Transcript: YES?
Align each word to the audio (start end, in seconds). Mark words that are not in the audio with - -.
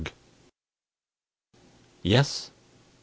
YES? 2.01 2.51